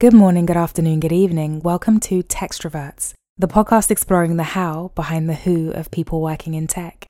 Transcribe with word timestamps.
Good 0.00 0.12
morning, 0.12 0.44
good 0.44 0.56
afternoon, 0.56 0.98
good 0.98 1.12
evening. 1.12 1.60
Welcome 1.60 2.00
to 2.00 2.24
Textroverts, 2.24 3.12
the 3.38 3.46
podcast 3.46 3.92
exploring 3.92 4.36
the 4.36 4.42
how 4.42 4.90
behind 4.96 5.30
the 5.30 5.34
who 5.34 5.70
of 5.70 5.92
people 5.92 6.20
working 6.20 6.54
in 6.54 6.66
tech. 6.66 7.06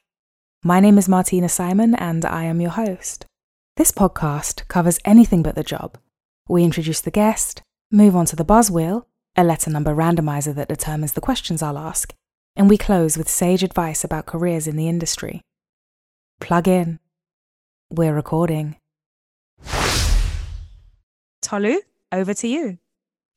My 0.62 0.80
name 0.80 0.98
is 0.98 1.08
Martina 1.08 1.48
Simon, 1.48 1.94
and 1.94 2.26
I 2.26 2.44
am 2.44 2.60
your 2.60 2.72
host. 2.72 3.24
This 3.78 3.90
podcast 3.90 4.68
covers 4.68 5.00
anything 5.06 5.42
but 5.42 5.54
the 5.54 5.64
job. 5.64 5.96
We 6.46 6.62
introduce 6.62 7.00
the 7.00 7.10
guest, 7.10 7.62
move 7.90 8.14
on 8.14 8.26
to 8.26 8.36
the 8.36 8.44
buzz 8.44 8.70
wheel, 8.70 9.08
a 9.34 9.42
letter 9.42 9.70
number 9.70 9.94
randomizer 9.94 10.54
that 10.54 10.68
determines 10.68 11.14
the 11.14 11.22
questions 11.22 11.62
I'll 11.62 11.78
ask, 11.78 12.12
and 12.54 12.68
we 12.68 12.76
close 12.76 13.16
with 13.16 13.30
sage 13.30 13.62
advice 13.62 14.04
about 14.04 14.26
careers 14.26 14.66
in 14.66 14.76
the 14.76 14.90
industry. 14.90 15.40
Plug 16.38 16.68
in. 16.68 16.98
We're 17.90 18.14
recording. 18.14 18.76
Tolu, 21.40 21.80
over 22.14 22.32
to 22.34 22.48
you. 22.48 22.78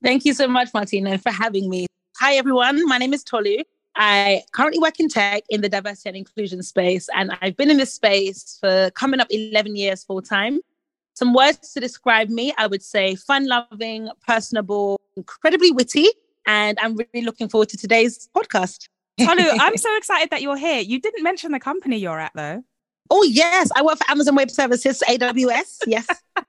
Thank 0.03 0.25
you 0.25 0.33
so 0.33 0.47
much, 0.47 0.69
Martina, 0.73 1.17
for 1.17 1.31
having 1.31 1.69
me. 1.69 1.87
Hi, 2.19 2.35
everyone. 2.35 2.85
My 2.87 2.97
name 2.97 3.13
is 3.13 3.23
Tolu. 3.23 3.63
I 3.95 4.43
currently 4.51 4.79
work 4.79 4.99
in 4.99 5.09
tech 5.09 5.43
in 5.49 5.61
the 5.61 5.69
diversity 5.69 6.09
and 6.09 6.17
inclusion 6.17 6.61
space, 6.61 7.09
and 7.15 7.35
I've 7.41 7.57
been 7.57 7.71
in 7.71 7.77
this 7.77 7.93
space 7.93 8.57
for 8.61 8.91
coming 8.91 9.19
up 9.19 9.27
11 9.31 9.75
years 9.75 10.03
full 10.03 10.21
time. 10.21 10.59
Some 11.15 11.33
words 11.33 11.73
to 11.73 11.79
describe 11.79 12.29
me 12.29 12.53
I 12.59 12.67
would 12.67 12.83
say 12.83 13.15
fun 13.15 13.47
loving, 13.47 14.09
personable, 14.25 15.01
incredibly 15.15 15.71
witty, 15.71 16.07
and 16.45 16.77
I'm 16.79 16.95
really 16.95 17.25
looking 17.25 17.49
forward 17.49 17.69
to 17.69 17.77
today's 17.77 18.29
podcast. 18.35 18.87
Tolu, 19.19 19.43
I'm 19.59 19.77
so 19.77 19.97
excited 19.97 20.29
that 20.29 20.43
you're 20.43 20.57
here. 20.57 20.79
You 20.79 21.01
didn't 21.01 21.23
mention 21.23 21.51
the 21.51 21.59
company 21.59 21.97
you're 21.97 22.19
at, 22.19 22.33
though. 22.35 22.63
Oh, 23.09 23.23
yes. 23.23 23.69
I 23.75 23.81
work 23.81 23.97
for 23.97 24.11
Amazon 24.11 24.35
Web 24.35 24.51
Services, 24.51 25.01
AWS. 25.07 25.79
Yes. 25.87 26.07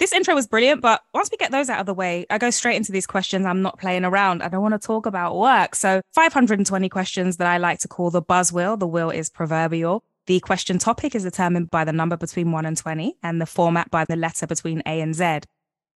This 0.00 0.12
intro 0.12 0.34
was 0.34 0.48
brilliant, 0.48 0.80
but 0.82 1.02
once 1.14 1.30
we 1.30 1.36
get 1.36 1.52
those 1.52 1.70
out 1.70 1.78
of 1.78 1.86
the 1.86 1.94
way, 1.94 2.26
I 2.28 2.38
go 2.38 2.50
straight 2.50 2.76
into 2.76 2.90
these 2.90 3.06
questions. 3.06 3.46
I'm 3.46 3.62
not 3.62 3.78
playing 3.78 4.04
around. 4.04 4.42
I 4.42 4.48
don't 4.48 4.60
want 4.62 4.74
to 4.74 4.84
talk 4.84 5.06
about 5.06 5.36
work. 5.36 5.76
So, 5.76 6.00
520 6.14 6.88
questions 6.88 7.36
that 7.36 7.46
I 7.46 7.58
like 7.58 7.78
to 7.80 7.88
call 7.88 8.10
the 8.10 8.20
buzz 8.20 8.52
wheel. 8.52 8.76
The 8.76 8.88
wheel 8.88 9.10
is 9.10 9.30
proverbial. 9.30 10.02
The 10.26 10.40
question 10.40 10.78
topic 10.78 11.14
is 11.14 11.22
determined 11.22 11.70
by 11.70 11.84
the 11.84 11.92
number 11.92 12.16
between 12.16 12.50
1 12.50 12.66
and 12.66 12.76
20, 12.76 13.14
and 13.22 13.40
the 13.40 13.46
format 13.46 13.90
by 13.90 14.04
the 14.04 14.16
letter 14.16 14.46
between 14.48 14.82
A 14.84 15.00
and 15.00 15.14
Z. 15.14 15.40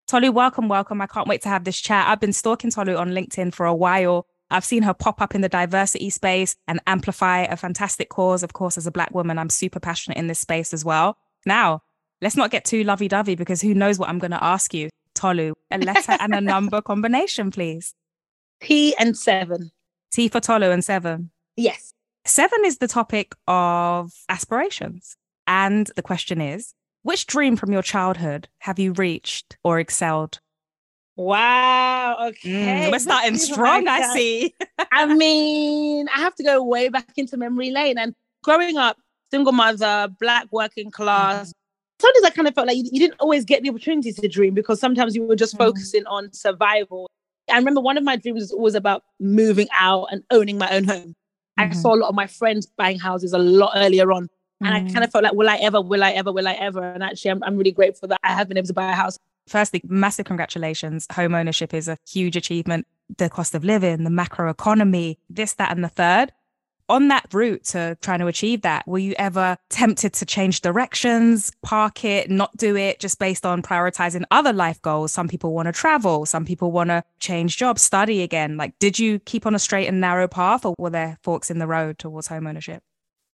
Tolu, 0.06 0.32
welcome, 0.32 0.70
welcome. 0.70 1.02
I 1.02 1.08
can't 1.08 1.28
wait 1.28 1.42
to 1.42 1.50
have 1.50 1.64
this 1.64 1.80
chat. 1.80 2.08
I've 2.08 2.20
been 2.20 2.34
stalking 2.34 2.70
Tolu 2.70 2.96
on 2.96 3.10
LinkedIn 3.10 3.54
for 3.54 3.66
a 3.66 3.76
while. 3.76 4.28
I've 4.52 4.64
seen 4.64 4.84
her 4.84 4.94
pop 4.94 5.22
up 5.22 5.34
in 5.34 5.42
the 5.42 5.50
diversity 5.50 6.10
space 6.12 6.56
and 6.68 6.80
amplify 6.88 7.42
a 7.42 7.58
fantastic 7.58 8.10
cause. 8.10 8.44
Of 8.44 8.54
course, 8.54 8.78
as 8.78 8.88
a 8.88 8.92
Black 8.92 9.14
woman, 9.14 9.40
I'm 9.40 9.50
super 9.50 9.80
passionate 9.80 10.18
in 10.18 10.28
this 10.28 10.40
space 10.40 10.74
as 10.74 10.86
well. 10.86 11.18
Now, 11.46 11.82
let's 12.22 12.36
not 12.36 12.52
get 12.52 12.66
too 12.66 12.84
lovey 12.84 13.08
dovey 13.08 13.36
because 13.36 13.62
who 13.62 13.74
knows 13.74 14.00
what 14.00 14.10
I'm 14.10 14.20
going 14.20 14.32
to 14.32 14.44
ask 14.44 14.74
you. 14.74 14.90
Tolu, 15.16 15.54
a 15.72 15.78
letter 15.80 16.16
and 16.20 16.34
a 16.36 16.42
number 16.42 16.82
combination, 16.92 17.50
please. 17.50 17.94
T 18.62 18.96
and 19.00 19.18
seven. 19.18 19.72
T 20.12 20.28
for 20.28 20.40
Tolu 20.40 20.70
and 20.70 20.84
seven. 20.84 21.32
Yes. 21.56 21.92
Seven 22.26 22.60
is 22.66 22.78
the 22.78 22.88
topic 22.88 23.34
of 23.48 24.14
aspirations. 24.30 25.16
And 25.48 25.90
the 25.96 26.02
question 26.02 26.42
is 26.42 26.74
which 27.04 27.26
dream 27.26 27.56
from 27.56 27.72
your 27.72 27.82
childhood 27.82 28.48
have 28.60 28.80
you 28.80 28.92
reached 28.94 29.58
or 29.64 29.80
excelled? 29.80 30.40
Wow. 31.16 32.28
Okay. 32.28 32.88
Mm, 32.88 32.92
we're 32.92 33.00
starting 33.00 33.38
strong, 33.38 33.88
I 33.88 34.14
see. 34.14 34.54
I 34.92 35.06
mean, 35.06 36.08
I 36.10 36.20
have 36.20 36.36
to 36.36 36.44
go 36.44 36.64
way 36.64 36.90
back 36.90 37.10
into 37.18 37.38
memory 37.38 37.72
lane. 37.72 37.98
And 37.98 38.14
growing 38.44 38.78
up, 38.78 38.98
single 39.32 39.54
mother, 39.54 40.10
black 40.20 40.48
working 40.52 40.92
class, 40.92 41.54
sometimes 42.00 42.26
I 42.26 42.30
kind 42.30 42.48
of 42.48 42.54
felt 42.54 42.68
like 42.68 42.78
you, 42.78 42.84
you, 42.92 43.00
didn't 43.00 43.20
always 43.20 43.46
get 43.46 43.64
the 43.64 43.70
opportunity 43.70 44.14
to 44.14 44.28
dream 44.28 44.54
because 44.54 44.80
sometimes 44.80 45.16
you 45.16 45.24
were 45.24 45.36
just 45.36 45.56
mm. 45.56 45.60
focusing 45.60 46.06
on 46.06 46.32
survival. 46.34 47.10
I 47.52 47.58
remember 47.58 47.82
one 47.82 47.98
of 47.98 48.04
my 48.04 48.16
dreams 48.16 48.42
was 48.42 48.52
always 48.52 48.76
about 48.76 49.04
moving 49.20 49.68
out 49.78 50.08
and 50.12 50.24
owning 50.32 50.58
my 50.58 50.70
own 50.70 50.84
home. 50.84 51.16
Mm-hmm. 51.60 51.72
I 51.72 51.74
saw 51.74 51.96
a 51.96 51.98
lot 51.98 52.10
of 52.10 52.16
my 52.16 52.28
friends 52.28 52.66
buying 52.66 53.00
houses 53.00 53.34
a 53.34 53.38
lot 53.38 53.74
earlier 53.76 54.12
on. 54.12 54.30
And 54.60 54.70
mm. 54.70 54.90
I 54.90 54.94
kind 54.94 55.04
of 55.04 55.12
felt 55.12 55.24
like, 55.24 55.34
will 55.34 55.50
I 55.50 55.58
ever, 55.58 55.82
will 55.82 56.04
I 56.04 56.12
ever, 56.12 56.32
will 56.32 56.48
I 56.48 56.54
ever? 56.54 56.84
And 56.84 57.04
actually, 57.04 57.32
I'm, 57.32 57.44
I'm 57.44 57.58
really 57.58 57.72
grateful 57.72 58.08
that 58.10 58.20
I 58.24 58.34
have 58.34 58.48
been 58.48 58.58
able 58.58 58.68
to 58.68 58.74
buy 58.74 58.92
a 58.92 58.96
house. 58.96 59.18
Firstly, 59.48 59.82
massive 59.88 60.26
congratulations. 60.26 61.08
Home 61.14 61.36
ownership 61.36 61.74
is 61.74 61.88
a 61.88 61.98
huge 62.08 62.36
achievement. 62.36 62.86
The 63.18 63.30
cost 63.30 63.56
of 63.56 63.64
living, 63.64 64.04
the 64.04 64.10
macro 64.10 64.50
economy, 64.50 65.20
this, 65.30 65.54
that, 65.54 65.72
and 65.72 65.84
the 65.84 65.90
third 65.90 66.34
on 66.90 67.08
that 67.10 67.28
route 67.34 67.64
to 67.66 67.98
trying 68.02 68.20
to 68.20 68.28
achieve 68.28 68.62
that, 68.62 68.88
were 68.88 69.00
you 69.00 69.14
ever 69.18 69.58
tempted 69.70 70.14
to 70.14 70.26
change 70.26 70.62
directions, 70.62 71.52
park 71.62 72.04
it, 72.06 72.30
not 72.30 72.56
do 72.58 72.76
it 72.76 73.00
just 73.00 73.20
based 73.20 73.46
on 73.46 73.62
prioritizing 73.62 74.24
other 74.32 74.54
life 74.54 74.82
goals? 74.82 75.12
Some 75.12 75.28
people 75.28 75.54
want 75.54 75.68
to 75.68 75.72
travel, 75.72 76.26
some 76.26 76.46
people 76.46 76.72
want 76.72 76.90
to 76.90 77.04
change 77.20 77.58
jobs, 77.58 77.82
study 77.82 78.22
again. 78.22 78.58
Like, 78.58 78.78
did 78.80 78.98
you 79.00 79.20
keep 79.20 79.46
on 79.46 79.56
a 79.56 79.60
straight 79.60 79.88
and 79.88 80.02
narrow 80.02 80.28
path 80.28 80.66
or 80.66 80.76
were 80.78 80.90
there 80.90 81.18
forks 81.24 81.50
in 81.52 81.60
the 81.60 81.68
road 81.68 82.00
towards 82.00 82.28
home 82.28 82.48
ownership? 82.48 82.84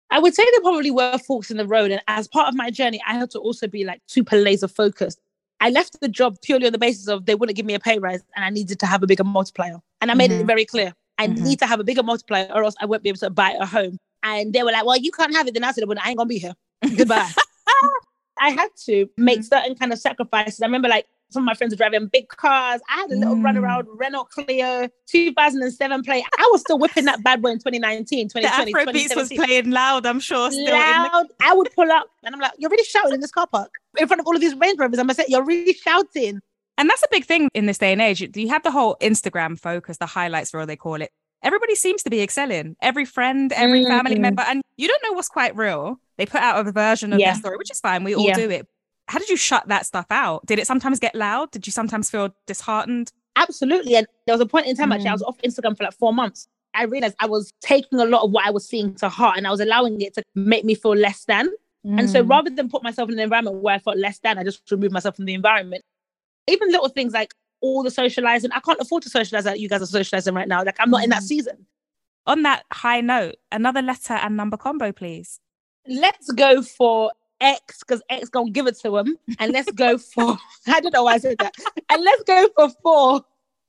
I 0.09 0.20
would 0.20 0.35
say 0.35 0.44
there 0.44 0.62
probably 0.62 0.91
were 0.91 1.18
forks 1.18 1.50
in 1.50 1.58
the 1.58 1.68
road. 1.68 1.90
And 1.90 2.02
as 2.08 2.28
part 2.28 2.47
of 2.47 2.53
my 2.53 2.70
journey, 2.70 3.02
I 3.08 3.16
had 3.16 3.31
to 3.31 3.40
also 3.40 3.68
be 3.68 3.84
like 3.84 4.02
super 4.08 4.38
laser 4.38 4.68
focused. 4.68 5.20
I 5.59 5.70
left 5.70 6.02
the 6.02 6.09
job 6.09 6.38
purely 6.41 6.68
on 6.68 6.72
the 6.72 6.78
basis 6.78 7.08
of 7.08 7.25
they 7.25 7.35
wouldn't 7.35 7.56
give 7.56 7.66
me 7.66 7.74
a 7.74 7.80
pay 7.80 7.97
rise 7.97 8.22
and 8.35 8.44
I 8.46 8.50
needed 8.50 8.80
to 8.81 8.85
have 8.85 9.02
a 9.02 9.08
bigger 9.08 9.24
multiplier. 9.24 9.78
And 10.02 10.12
I 10.12 10.14
made 10.14 10.30
mm-hmm. 10.30 10.41
it 10.41 10.46
very 10.46 10.66
clear 10.66 10.94
I 11.18 11.28
mm-hmm. 11.28 11.44
need 11.44 11.59
to 11.59 11.66
have 11.66 11.79
a 11.79 11.84
bigger 11.84 12.03
multiplier 12.03 12.50
or 12.53 12.63
else 12.63 12.75
I 12.81 12.85
won't 12.85 13.03
be 13.03 13.09
able 13.09 13.19
to 13.19 13.29
buy 13.29 13.56
a 13.59 13.66
home. 13.66 13.97
And 14.24 14.53
they 14.53 14.63
were 14.63 14.72
like, 14.72 14.85
well, 14.85 14.97
you 14.97 15.12
can't 15.12 15.35
have 15.35 15.47
it. 15.47 15.53
Then 15.53 15.63
I 15.63 15.72
said, 15.72 15.84
well, 15.88 15.97
I 16.01 16.09
ain't 16.09 16.18
going 16.18 16.28
to 16.28 16.34
be 16.34 16.40
here. 16.40 16.53
Goodbye. 16.97 17.29
I 18.40 18.50
had 18.50 18.69
to 18.85 19.07
make 19.18 19.40
mm-hmm. 19.40 19.44
certain 19.44 19.75
kind 19.75 19.94
of 19.94 20.00
sacrifices. 20.00 20.62
I 20.62 20.66
remember 20.66 20.88
like 20.88 21.07
some 21.34 21.44
of 21.44 21.46
my 21.46 21.53
friends 21.56 21.73
were 21.73 21.78
driving 21.78 22.07
big 22.07 22.28
cars. 22.29 22.79
I 22.90 23.02
had 23.02 23.12
a 23.12 23.16
little 23.16 23.35
mm. 23.35 23.44
run 23.44 23.57
around 23.57 23.88
Renault 23.91 24.25
Clio 24.25 24.88
2007 25.07 26.03
plate. 26.03 26.23
I 26.38 26.50
was 26.52 26.62
still 26.62 26.78
whipping 26.78 27.06
that 27.06 27.23
bad 27.23 27.41
boy 27.41 27.50
in 27.50 27.57
2019, 27.57 28.29
2020. 28.29 28.72
The 28.72 28.91
Afrobeats 28.91 29.16
was 29.16 29.29
playing 29.29 29.72
loud, 29.72 30.06
I'm 30.06 30.19
sure. 30.19 30.52
Still 30.52 30.72
loud. 30.72 31.28
The- 31.29 31.46
I 31.46 31.53
would 31.53 31.69
pull 31.73 31.91
up 31.91 32.07
and 32.23 32.35
I'm 32.35 32.40
like, 32.40 32.52
you're 32.59 32.69
really 32.69 32.84
shouting 32.84 33.16
in 33.16 33.19
this 33.19 33.31
car 33.31 33.47
park 33.47 33.72
in 33.97 34.07
front 34.07 34.19
of 34.19 34.28
all 34.28 34.35
of 34.35 34.41
these 34.41 34.56
Range 34.56 34.78
Rovers. 34.78 35.00
I'm 35.00 35.07
going 35.07 35.16
to 35.16 35.22
say, 35.22 35.25
you're 35.28 35.44
really 35.44 35.73
shouting. 35.73 36.40
And 36.78 36.89
that's 36.89 37.03
a 37.03 37.07
big 37.11 37.25
thing 37.25 37.50
in 37.53 37.66
this 37.66 37.78
day 37.78 37.91
and 37.91 38.01
age. 38.01 38.22
You 38.35 38.50
have 38.50 38.63
the 38.63 38.72
whole 38.72 38.97
Instagram 39.01 39.59
focus, 39.59 39.97
the 39.97 40.06
highlights 40.06 40.53
reel, 40.53 40.66
they 40.66 40.75
call 40.75 41.01
it. 41.01 41.11
Everybody 41.44 41.75
seems 41.75 42.03
to 42.03 42.09
be 42.09 42.22
excelling. 42.22 42.75
Every 42.81 43.06
friend, 43.06 43.51
every 43.53 43.81
mm-hmm. 43.81 43.91
family 43.91 44.17
member, 44.17 44.44
and 44.44 44.61
you 44.78 44.88
don't 44.88 45.03
know 45.03 45.11
what's 45.11 45.28
quite 45.28 45.56
real. 45.56 46.00
They 46.17 46.25
put 46.25 46.41
out 46.41 46.66
a 46.66 46.72
version 46.72 47.11
of 47.11 47.19
yeah. 47.19 47.31
their 47.31 47.39
story, 47.39 47.57
which 47.57 47.69
is 47.69 47.79
fine. 47.79 48.03
We 48.03 48.16
all 48.16 48.25
yeah. 48.25 48.35
do 48.35 48.50
it. 48.50 48.67
How 49.07 49.19
did 49.19 49.29
you 49.29 49.35
shut 49.35 49.67
that 49.67 49.85
stuff 49.85 50.06
out? 50.09 50.45
Did 50.45 50.57
it 50.57 50.67
sometimes 50.67 51.00
get 51.00 51.13
loud? 51.13 51.51
Did 51.51 51.67
you 51.67 51.72
sometimes 51.72 52.09
feel 52.09 52.34
disheartened? 52.47 53.11
Absolutely. 53.35 53.95
And 53.95 54.07
there 54.25 54.34
was 54.34 54.41
a 54.41 54.45
point 54.45 54.67
in 54.67 54.75
time, 54.75 54.90
mm. 54.90 54.95
actually, 54.95 55.09
I 55.09 55.13
was 55.13 55.22
mm. 55.22 55.28
off 55.28 55.38
Instagram 55.40 55.75
for 55.75 55.84
like 55.84 55.94
four 55.94 56.13
months. 56.13 56.47
I 56.73 56.85
realized 56.85 57.16
I 57.19 57.28
was 57.28 57.51
taking 57.61 58.00
a 58.00 58.05
lot 58.05 58.23
of 58.23 58.31
what 58.31 58.47
I 58.47 58.51
was 58.51 58.67
seeing 58.67 58.95
to 58.95 59.09
heart 59.09 59.38
and 59.38 59.45
I 59.45 59.51
was 59.51 59.59
allowing 59.59 60.00
it 60.01 60.13
to 60.16 60.23
make 60.34 60.63
me 60.63 60.75
feel 60.75 60.95
less 60.95 61.25
than. 61.25 61.50
Mm. 61.85 62.00
And 62.00 62.09
so 62.09 62.23
mm. 62.23 62.29
rather 62.29 62.50
than 62.50 62.69
put 62.69 62.84
myself 62.84 63.09
in 63.09 63.16
an 63.16 63.19
environment 63.19 63.57
where 63.57 63.75
I 63.75 63.79
felt 63.79 63.97
less 63.97 64.19
than, 64.19 64.38
I 64.38 64.44
just 64.44 64.72
removed 64.72 64.94
myself 64.94 65.17
from 65.17 65.25
the 65.25 65.34
environment 65.34 65.84
even 66.48 66.70
little 66.70 66.90
things 66.90 67.14
like 67.14 67.34
all 67.62 67.84
the 67.84 67.92
socializing. 67.92 68.52
I 68.52 68.59
can't 68.59 68.80
afford 68.80 69.04
to 69.04 69.09
socialize 69.09 69.46
that 69.46 69.59
you 69.59 69.70
guys 69.70 69.81
are 69.81 69.88
socializing 69.88 70.34
right 70.34 70.48
now. 70.48 70.64
Like 70.64 70.78
I'm 70.80 70.90
not 70.90 71.02
mm. 71.02 71.06
in 71.06 71.09
that 71.12 71.20
mm-hmm. 71.20 71.28
season. 71.28 71.66
On 72.26 72.44
that 72.44 72.64
high 72.72 73.02
note, 73.02 73.36
another 73.52 73.81
letter 73.81 74.14
and 74.14 74.38
number 74.38 74.56
combo, 74.56 74.92
please. 74.92 75.40
Let's 75.88 76.32
go 76.32 76.62
for 76.62 77.12
X 77.42 77.80
because 77.80 78.02
X 78.09 78.30
gonna 78.30 78.52
give 78.52 78.68
it 78.68 78.80
to 78.80 78.98
him, 78.98 79.18
and 79.40 79.52
let's 79.52 79.72
go 79.72 79.98
for 80.14 80.38
I 80.68 80.80
don't 80.80 80.94
know 80.94 81.03
why 81.03 81.16
I 81.16 81.18
said 81.18 81.38
that, 81.40 81.53
and 81.90 82.03
let's 82.03 82.24
go 82.24 82.50
for 82.56 82.70
four. 82.82 83.22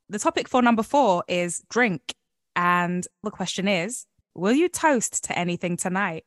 The 0.09 0.19
topic 0.19 0.49
for 0.49 0.63
number 0.63 0.83
four 0.83 1.25
is 1.29 1.63
drink, 1.71 2.15
and 2.55 3.07
the 3.23 3.31
question 3.31 3.67
is, 3.67 4.07
will 4.35 4.53
you 4.53 4.69
toast 4.69 5.25
to 5.25 5.39
anything 5.39 5.77
tonight? 5.77 6.25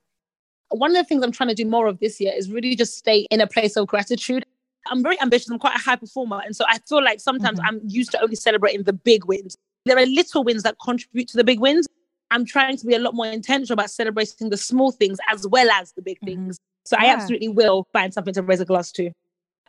One 0.69 0.91
of 0.91 0.97
the 0.97 1.05
things 1.05 1.23
I'm 1.23 1.31
trying 1.31 1.49
to 1.49 1.55
do 1.55 1.65
more 1.65 1.87
of 1.87 1.99
this 1.99 2.19
year 2.19 2.33
is 2.35 2.51
really 2.51 2.75
just 2.75 2.97
stay 2.97 3.25
in 3.31 3.39
a 3.39 3.47
place 3.47 3.77
of 3.77 3.87
gratitude. 3.87 4.45
I'm 4.89 5.03
very 5.03 5.19
ambitious. 5.21 5.49
I'm 5.49 5.59
quite 5.59 5.75
a 5.75 5.79
high 5.79 5.95
performer. 5.95 6.41
And 6.43 6.55
so 6.55 6.65
I 6.67 6.79
feel 6.87 7.03
like 7.03 7.19
sometimes 7.19 7.59
mm-hmm. 7.59 7.67
I'm 7.67 7.81
used 7.85 8.11
to 8.11 8.21
only 8.21 8.35
celebrating 8.35 8.83
the 8.83 8.93
big 8.93 9.25
wins. 9.25 9.57
There 9.85 9.97
are 9.97 10.05
little 10.05 10.43
wins 10.43 10.63
that 10.63 10.75
contribute 10.83 11.27
to 11.29 11.37
the 11.37 11.43
big 11.43 11.59
wins. 11.59 11.87
I'm 12.31 12.45
trying 12.45 12.77
to 12.77 12.85
be 12.85 12.93
a 12.93 12.99
lot 12.99 13.13
more 13.13 13.27
intentional 13.27 13.73
about 13.73 13.89
celebrating 13.89 14.49
the 14.49 14.57
small 14.57 14.91
things 14.91 15.17
as 15.29 15.47
well 15.47 15.69
as 15.71 15.93
the 15.93 16.01
big 16.01 16.17
mm-hmm. 16.17 16.27
things. 16.27 16.57
So 16.85 16.97
yeah. 16.99 17.07
I 17.07 17.13
absolutely 17.13 17.49
will 17.49 17.87
find 17.93 18.13
something 18.13 18.33
to 18.33 18.41
raise 18.41 18.59
a 18.59 18.65
glass 18.65 18.91
to. 18.93 19.11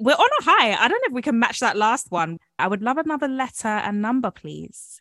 We're 0.00 0.14
on 0.14 0.28
a 0.40 0.44
high. 0.44 0.72
I 0.72 0.88
don't 0.88 1.00
know 1.00 1.08
if 1.08 1.12
we 1.12 1.22
can 1.22 1.38
match 1.38 1.60
that 1.60 1.76
last 1.76 2.10
one. 2.10 2.38
I 2.58 2.68
would 2.68 2.82
love 2.82 2.98
another 2.98 3.26
letter 3.26 3.68
and 3.68 4.00
number, 4.00 4.30
please. 4.30 5.00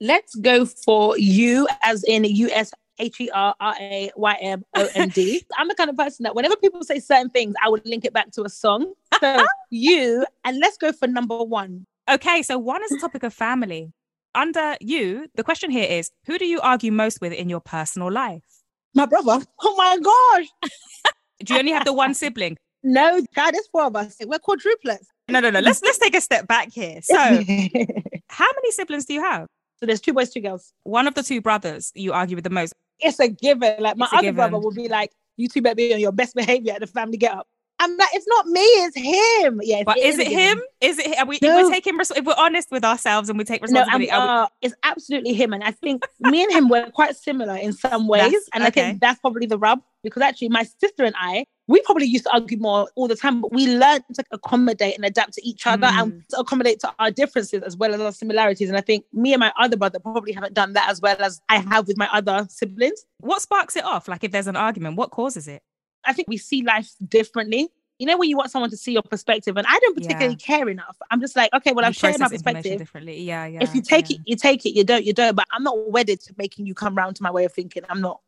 Let's 0.00 0.34
go 0.36 0.64
for 0.66 1.18
you, 1.18 1.66
as 1.82 2.04
in 2.04 2.24
US 2.24 2.72
H 2.98 3.20
E 3.20 3.30
R 3.30 3.54
R 3.60 3.74
A 3.80 4.10
Y 4.16 4.36
M 4.40 4.64
O 4.74 4.88
N 4.94 5.08
D. 5.08 5.44
I'm 5.58 5.68
the 5.68 5.74
kind 5.74 5.90
of 5.90 5.96
person 5.96 6.24
that 6.24 6.34
whenever 6.34 6.56
people 6.56 6.82
say 6.82 6.98
certain 7.00 7.30
things, 7.30 7.54
I 7.64 7.68
would 7.68 7.84
link 7.86 8.04
it 8.04 8.12
back 8.12 8.30
to 8.32 8.44
a 8.44 8.48
song. 8.48 8.92
So 9.20 9.46
you, 9.70 10.26
and 10.44 10.58
let's 10.58 10.76
go 10.76 10.92
for 10.92 11.08
number 11.08 11.42
one. 11.42 11.86
Okay, 12.08 12.42
so 12.42 12.58
one 12.58 12.82
is 12.84 12.90
the 12.90 12.98
topic 12.98 13.22
of 13.22 13.34
family. 13.34 13.92
Under 14.34 14.76
you, 14.80 15.26
the 15.34 15.42
question 15.42 15.70
here 15.70 15.88
is 15.88 16.10
who 16.26 16.38
do 16.38 16.44
you 16.44 16.60
argue 16.60 16.92
most 16.92 17.20
with 17.20 17.32
in 17.32 17.48
your 17.48 17.60
personal 17.60 18.12
life? 18.12 18.44
My 18.94 19.06
brother. 19.06 19.44
Oh 19.62 19.76
my 19.76 19.98
gosh. 19.98 20.70
do 21.44 21.54
you 21.54 21.60
only 21.60 21.72
have 21.72 21.84
the 21.84 21.92
one 21.92 22.14
sibling? 22.14 22.56
No, 22.88 23.20
God, 23.34 23.50
there's 23.50 23.66
four 23.72 23.86
of 23.86 23.96
us. 23.96 24.16
We're 24.24 24.38
quadruplets. 24.38 25.06
No, 25.28 25.40
no, 25.40 25.50
no. 25.50 25.58
Let's 25.58 25.82
let's 25.82 25.98
take 25.98 26.14
a 26.14 26.20
step 26.20 26.46
back 26.46 26.72
here. 26.72 27.00
So, 27.02 27.16
how 28.28 28.46
many 28.54 28.70
siblings 28.70 29.06
do 29.06 29.14
you 29.14 29.24
have? 29.24 29.48
So 29.78 29.86
there's 29.86 30.00
two 30.00 30.12
boys, 30.12 30.30
two 30.30 30.40
girls. 30.40 30.72
One 30.84 31.08
of 31.08 31.14
the 31.14 31.24
two 31.24 31.40
brothers 31.40 31.90
you 31.96 32.12
argue 32.12 32.36
with 32.36 32.44
the 32.44 32.50
most. 32.50 32.74
It's 33.00 33.18
a 33.18 33.26
given. 33.26 33.76
Like 33.80 33.96
my 33.96 34.06
other 34.12 34.22
given. 34.22 34.36
brother 34.36 34.58
will 34.58 34.72
be 34.72 34.86
like, 34.86 35.10
"You 35.36 35.48
two 35.48 35.62
better 35.62 35.74
be 35.74 35.92
on 35.94 36.00
your 36.00 36.12
best 36.12 36.36
behavior 36.36 36.74
at 36.74 36.80
the 36.80 36.86
family 36.86 37.16
get 37.16 37.36
up." 37.36 37.48
I'm 37.78 37.96
like, 37.96 38.08
"It's 38.14 38.26
not 38.26 38.46
me, 38.46 38.60
it's 38.60 38.96
him." 38.96 39.60
Yeah, 39.62 39.82
But 39.84 39.98
is 39.98 40.18
it 40.18 40.28
given. 40.28 40.38
him? 40.58 40.62
Is 40.80 40.98
it? 40.98 41.18
Are 41.18 41.26
we? 41.26 41.36
If 41.36 41.42
No. 41.42 41.62
we're 41.64 41.70
taking. 41.70 41.98
If 42.00 42.24
we're 42.24 42.34
honest 42.38 42.70
with 42.70 42.84
ourselves 42.84 43.28
and 43.28 43.38
we 43.38 43.44
take 43.44 43.60
No, 43.62 43.66
responsibility, 43.80 44.06
we- 44.06 44.10
uh, 44.10 44.46
it's 44.62 44.74
absolutely 44.82 45.34
him, 45.34 45.52
and 45.52 45.62
I 45.62 45.72
think 45.72 46.04
me 46.20 46.42
and 46.42 46.52
him 46.52 46.68
were 46.68 46.88
quite 46.90 47.16
similar 47.16 47.56
in 47.56 47.72
some 47.72 48.08
ways, 48.08 48.22
That's- 48.22 48.48
and 48.54 48.64
I 48.64 48.70
think 48.70 49.00
that's 49.00 49.20
probably 49.20 49.46
the 49.46 49.58
rub. 49.58 49.80
Because 50.02 50.22
actually, 50.22 50.50
my 50.50 50.62
sister 50.62 51.02
and 51.04 51.16
I, 51.18 51.44
we 51.66 51.80
probably 51.82 52.06
used 52.06 52.24
to 52.24 52.32
argue 52.32 52.58
more 52.58 52.88
all 52.94 53.08
the 53.08 53.16
time, 53.16 53.40
but 53.40 53.52
we 53.52 53.66
learned 53.76 54.04
to 54.14 54.22
accommodate 54.30 54.94
and 54.94 55.04
adapt 55.04 55.32
to 55.32 55.44
each 55.46 55.66
other 55.66 55.88
Mm. 55.88 56.00
and 56.02 56.22
to 56.30 56.38
accommodate 56.38 56.78
to 56.80 56.94
our 57.00 57.10
differences 57.10 57.60
as 57.64 57.76
well 57.76 57.92
as 57.92 58.00
our 58.00 58.12
similarities. 58.12 58.68
And 58.68 58.78
I 58.78 58.82
think 58.82 59.04
me 59.12 59.32
and 59.32 59.40
my 59.40 59.52
other 59.58 59.76
brother 59.76 59.98
probably 59.98 60.32
haven't 60.32 60.54
done 60.54 60.74
that 60.74 60.88
as 60.88 61.00
well 61.00 61.16
as 61.18 61.40
I 61.48 61.58
have 61.58 61.88
with 61.88 61.98
my 61.98 62.08
other 62.12 62.46
siblings. 62.48 63.04
what 63.18 63.42
sparks 63.42 63.74
it 63.74 63.84
off? 63.84 64.06
Like 64.06 64.22
if 64.22 64.30
there's 64.30 64.46
an 64.46 64.54
argument, 64.54 64.96
what 64.96 65.10
causes 65.10 65.48
it? 65.48 65.62
I 66.06 66.12
think 66.12 66.28
we 66.28 66.36
see 66.36 66.62
life 66.62 66.90
differently. 67.08 67.68
You 67.98 68.06
know, 68.06 68.18
when 68.18 68.28
you 68.28 68.36
want 68.36 68.50
someone 68.50 68.70
to 68.70 68.76
see 68.76 68.92
your 68.92 69.02
perspective, 69.02 69.56
and 69.56 69.66
I 69.66 69.78
don't 69.78 69.98
Yeah. 69.98 70.08
particularly 70.08 70.36
care 70.36 70.68
enough. 70.68 70.96
I'm 71.10 71.20
just 71.20 71.34
like, 71.34 71.50
okay, 71.54 71.72
well, 71.72 71.84
I've 71.84 71.96
shared 71.96 72.18
my 72.18 72.28
perspective. 72.28 72.78
differently. 72.78 73.22
Yeah, 73.22 73.46
yeah. 73.46 73.62
if 73.62 73.74
you 73.74 73.80
take 73.80 74.10
yeah. 74.10 74.16
it, 74.16 74.22
you 74.26 74.36
take 74.36 74.66
it. 74.66 74.76
You 74.76 74.84
don't, 74.84 75.04
you 75.04 75.14
don't. 75.14 75.34
But 75.34 75.46
I'm 75.50 75.62
not 75.62 75.90
wedded 75.90 76.20
to 76.22 76.34
making 76.36 76.66
you 76.66 76.74
come 76.74 76.94
round 76.94 77.16
to 77.16 77.22
my 77.22 77.30
way 77.30 77.44
of 77.44 77.52
thinking. 77.52 77.84
I'm 77.88 78.00
not. 78.02 78.20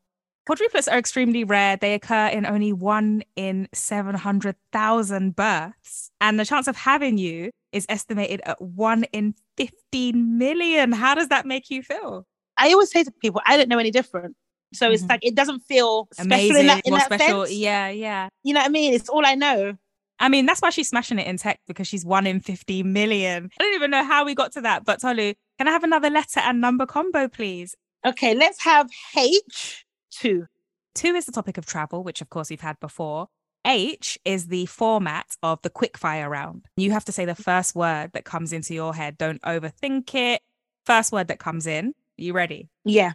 Quadruplets 0.48 0.90
are 0.90 0.98
extremely 0.98 1.44
rare. 1.44 1.76
They 1.76 1.92
occur 1.92 2.28
in 2.28 2.46
only 2.46 2.72
one 2.72 3.22
in 3.36 3.69
700,000 3.75 5.36
births. 5.36 6.10
And 6.22 6.40
the 6.40 6.46
chance 6.46 6.66
of 6.66 6.74
having 6.74 7.19
you 7.19 7.50
is 7.72 7.84
estimated 7.90 8.40
at 8.46 8.58
one 8.62 9.04
in 9.12 9.34
15 9.58 10.38
million. 10.38 10.92
How 10.92 11.14
does 11.14 11.28
that 11.28 11.44
make 11.44 11.69
you 11.69 11.82
feel? 11.82 12.26
I 12.56 12.72
always 12.72 12.90
say 12.90 13.04
to 13.04 13.10
people, 13.10 13.42
I 13.46 13.58
don't 13.58 13.69
know 13.69 13.78
any 13.78 13.90
different. 13.90 14.36
So 14.75 14.91
it's 14.91 15.03
Mhm. 15.05 15.09
like 15.11 15.20
it 15.25 15.35
doesn't 15.35 15.61
feel 15.61 16.09
special 16.12 16.26
Amazing. 16.26 16.56
in 16.61 16.67
that, 16.67 16.87
in 16.87 16.93
that 16.94 17.05
special. 17.06 17.47
sense. 17.47 17.56
Yeah, 17.56 17.88
yeah. 17.88 18.29
You 18.43 18.55
know 18.55 18.61
what 18.61 18.67
I 18.67 18.70
mean? 18.70 18.93
It's 18.94 19.09
all 19.09 19.25
I 19.25 19.35
know. 19.35 19.76
I 20.20 20.29
mean, 20.29 20.47
that's 20.47 20.61
why 20.61 20.70
she's 20.70 20.88
smashing 20.88 21.19
it 21.19 21.26
in 21.26 21.37
tech 21.38 21.61
because 21.67 21.87
she's 21.87 22.05
one 22.05 22.26
in 22.26 22.41
50 22.41 22.82
million. 22.82 23.50
I 23.59 23.62
don't 23.62 23.75
even 23.75 23.91
know 23.91 24.05
how 24.05 24.25
we 24.25 24.35
got 24.35 24.53
to 24.53 24.61
that. 24.62 24.85
But 24.85 25.00
Tolu, 25.00 25.35
can 25.59 25.69
I 25.69 25.70
have 25.70 25.85
another 25.85 26.11
letter 26.11 26.41
and 26.41 26.61
number 26.61 26.87
combo, 26.87 27.29
please? 27.29 27.76
Okay, 28.05 28.35
let's 28.35 28.62
have 28.65 28.91
H 29.17 29.85
two. 30.11 30.47
Two 30.94 31.15
is 31.15 31.26
the 31.26 31.32
topic 31.32 31.56
of 31.59 31.67
travel, 31.67 32.03
which 32.03 32.20
of 32.20 32.31
course 32.31 32.50
we've 32.50 32.61
had 32.61 32.79
before. 32.81 33.29
H 33.65 34.19
is 34.25 34.49
the 34.49 34.67
format 34.67 35.37
of 35.43 35.61
the 35.62 35.70
quickfire 35.70 36.29
round. 36.29 36.67
You 36.76 36.91
have 36.93 37.05
to 37.06 37.12
say 37.12 37.25
the 37.25 37.35
first 37.35 37.75
word 37.76 38.12
that 38.12 38.25
comes 38.25 38.53
into 38.53 38.75
your 38.75 38.94
head. 38.94 39.19
Don't 39.19 39.41
overthink 39.43 40.15
it. 40.15 40.43
First 40.85 41.12
word 41.12 41.29
that 41.29 41.38
comes 41.38 41.67
in. 41.67 41.94
You 42.17 42.32
ready? 42.32 42.69
Yeah, 42.85 43.12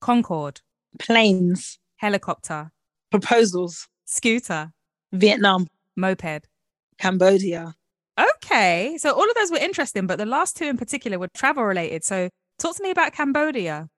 Concorde, 0.00 0.60
planes, 0.98 1.78
helicopter, 1.96 2.70
proposals, 3.10 3.88
scooter, 4.06 4.72
Vietnam, 5.12 5.66
moped. 5.96 6.46
Cambodia. 6.98 7.74
Okay. 8.18 8.98
So 8.98 9.12
all 9.12 9.24
of 9.28 9.34
those 9.34 9.50
were 9.50 9.56
interesting, 9.58 10.06
but 10.06 10.18
the 10.18 10.26
last 10.26 10.56
two 10.56 10.66
in 10.66 10.76
particular 10.76 11.18
were 11.18 11.28
travel 11.34 11.64
related. 11.64 12.04
So 12.04 12.28
talk 12.58 12.76
to 12.76 12.82
me 12.82 12.90
about 12.90 13.12
Cambodia. 13.12 13.88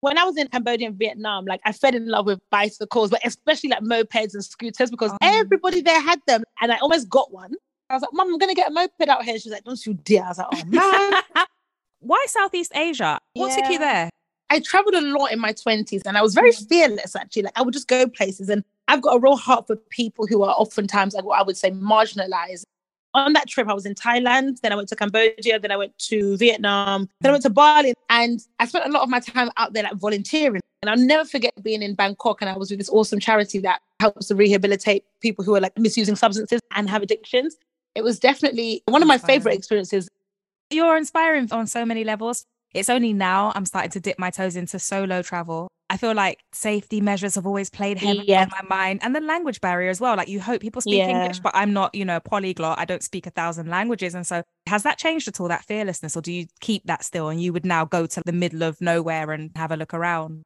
When 0.00 0.18
I 0.18 0.24
was 0.24 0.36
in 0.36 0.48
Cambodia 0.48 0.88
and 0.88 0.98
Vietnam, 0.98 1.44
like 1.44 1.60
I 1.64 1.72
fell 1.72 1.94
in 1.94 2.08
love 2.08 2.26
with 2.26 2.40
bicycles, 2.50 3.10
but 3.10 3.20
especially 3.24 3.70
like 3.70 3.82
mopeds 3.82 4.34
and 4.34 4.44
scooters 4.44 4.90
because 4.90 5.12
Oh. 5.12 5.16
everybody 5.22 5.80
there 5.80 6.00
had 6.00 6.20
them, 6.26 6.42
and 6.60 6.72
I 6.72 6.76
almost 6.78 7.08
got 7.08 7.32
one. 7.32 7.52
I 7.90 7.94
was 7.94 8.02
like, 8.02 8.12
"Mom, 8.12 8.28
I'm 8.32 8.38
gonna 8.38 8.54
get 8.54 8.70
a 8.70 8.72
moped 8.72 9.08
out 9.08 9.24
here." 9.24 9.38
She's 9.38 9.52
like, 9.52 9.64
"Don't 9.64 9.84
you 9.86 9.94
dare!" 9.94 10.24
I 10.24 10.28
was 10.28 10.38
like, 10.38 10.48
"Oh 10.52 10.64
man." 10.66 11.22
Why 12.00 12.24
Southeast 12.28 12.72
Asia? 12.74 13.18
What 13.34 13.56
took 13.56 13.70
you 13.70 13.78
there? 13.78 14.10
I 14.52 14.60
traveled 14.60 14.94
a 14.94 15.00
lot 15.00 15.32
in 15.32 15.40
my 15.40 15.54
20s 15.54 16.02
and 16.04 16.18
I 16.18 16.20
was 16.20 16.34
very 16.34 16.52
mm. 16.52 16.68
fearless 16.68 17.16
actually. 17.16 17.44
Like 17.44 17.58
I 17.58 17.62
would 17.62 17.72
just 17.72 17.88
go 17.88 18.06
places 18.06 18.50
and 18.50 18.62
I've 18.86 19.00
got 19.00 19.16
a 19.16 19.18
real 19.18 19.36
heart 19.36 19.66
for 19.66 19.76
people 19.76 20.26
who 20.26 20.42
are 20.42 20.54
oftentimes 20.54 21.14
like 21.14 21.24
what 21.24 21.40
I 21.40 21.42
would 21.42 21.56
say 21.56 21.70
marginalized. 21.70 22.64
On 23.14 23.32
that 23.32 23.48
trip, 23.48 23.68
I 23.68 23.72
was 23.72 23.86
in 23.86 23.94
Thailand, 23.94 24.60
then 24.60 24.72
I 24.72 24.76
went 24.76 24.88
to 24.88 24.96
Cambodia, 24.96 25.58
then 25.58 25.70
I 25.70 25.76
went 25.76 25.98
to 26.10 26.36
Vietnam, 26.36 27.08
then 27.20 27.30
I 27.30 27.32
went 27.32 27.42
to 27.42 27.50
Bali, 27.50 27.92
and 28.08 28.40
I 28.58 28.66
spent 28.66 28.86
a 28.86 28.88
lot 28.88 29.02
of 29.02 29.10
my 29.10 29.20
time 29.20 29.50
out 29.58 29.72
there 29.72 29.82
like 29.82 29.96
volunteering. 29.96 30.62
And 30.82 30.90
I'll 30.90 30.96
never 30.96 31.24
forget 31.26 31.52
being 31.62 31.82
in 31.82 31.94
Bangkok 31.94 32.42
and 32.42 32.50
I 32.50 32.56
was 32.56 32.70
with 32.70 32.78
this 32.78 32.90
awesome 32.90 33.20
charity 33.20 33.58
that 33.60 33.80
helps 34.00 34.28
to 34.28 34.34
rehabilitate 34.34 35.04
people 35.20 35.44
who 35.44 35.54
are 35.54 35.60
like 35.60 35.78
misusing 35.78 36.16
substances 36.16 36.60
and 36.74 36.90
have 36.90 37.02
addictions. 37.02 37.56
It 37.94 38.04
was 38.04 38.18
definitely 38.18 38.82
one 38.86 39.00
of 39.00 39.08
my 39.08 39.18
favorite 39.18 39.54
experiences. 39.54 40.08
You're 40.70 40.96
inspiring 40.96 41.48
on 41.52 41.66
so 41.66 41.84
many 41.86 42.04
levels. 42.04 42.46
It's 42.74 42.88
only 42.88 43.12
now 43.12 43.52
I'm 43.54 43.66
starting 43.66 43.90
to 43.92 44.00
dip 44.00 44.18
my 44.18 44.30
toes 44.30 44.56
into 44.56 44.78
solo 44.78 45.22
travel. 45.22 45.68
I 45.90 45.98
feel 45.98 46.14
like 46.14 46.38
safety 46.52 47.02
measures 47.02 47.34
have 47.34 47.46
always 47.46 47.68
played 47.68 47.98
heavily 47.98 48.24
Yeah. 48.26 48.42
on 48.44 48.48
my 48.48 48.74
mind 48.74 49.00
and 49.02 49.14
the 49.14 49.20
language 49.20 49.60
barrier 49.60 49.90
as 49.90 50.00
well. 50.00 50.16
Like 50.16 50.28
you 50.28 50.40
hope 50.40 50.62
people 50.62 50.80
speak 50.80 50.94
Yeah. 50.94 51.08
English, 51.10 51.40
but 51.40 51.52
I'm 51.54 51.74
not, 51.74 51.94
you 51.94 52.06
know, 52.06 52.16
a 52.16 52.20
polyglot. 52.20 52.78
I 52.78 52.86
don't 52.86 53.02
speak 53.02 53.26
a 53.26 53.30
thousand 53.30 53.68
languages. 53.68 54.14
And 54.14 54.26
so 54.26 54.42
has 54.66 54.84
that 54.84 54.96
changed 54.96 55.28
at 55.28 55.38
all, 55.38 55.48
that 55.48 55.66
fearlessness, 55.66 56.16
or 56.16 56.22
do 56.22 56.32
you 56.32 56.46
keep 56.60 56.84
that 56.86 57.04
still 57.04 57.28
and 57.28 57.42
you 57.42 57.52
would 57.52 57.66
now 57.66 57.84
go 57.84 58.06
to 58.06 58.22
the 58.24 58.32
middle 58.32 58.62
of 58.62 58.80
nowhere 58.80 59.32
and 59.32 59.50
have 59.54 59.70
a 59.70 59.76
look 59.76 59.92
around? 59.92 60.42